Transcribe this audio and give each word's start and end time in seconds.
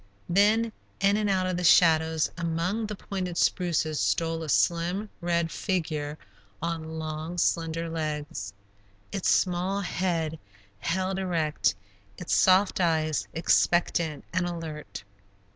Then, 0.27 0.71
in 0.99 1.15
and 1.15 1.29
out 1.29 1.45
of 1.45 1.57
the 1.57 1.63
shadows, 1.63 2.31
among 2.35 2.87
the 2.87 2.95
pointed 2.95 3.37
spruces, 3.37 3.99
stole 3.99 4.41
a 4.41 4.49
slim, 4.49 5.11
red 5.21 5.51
figure 5.51 6.17
on 6.59 6.97
long, 6.97 7.37
slender 7.37 7.87
legs, 7.87 8.51
its 9.11 9.29
small 9.29 9.81
head 9.81 10.39
held 10.79 11.19
erect, 11.19 11.75
its 12.17 12.33
soft 12.33 12.79
eyes 12.81 13.27
expectant 13.35 14.25
and 14.33 14.47
alert. 14.47 15.03